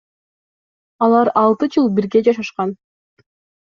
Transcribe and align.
Алар 1.07 1.31
алты 1.43 1.69
жыл 1.77 1.91
бирге 1.99 2.23
жашашкан. 2.29 2.77